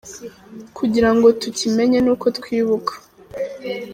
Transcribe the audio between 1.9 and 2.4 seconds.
ni uko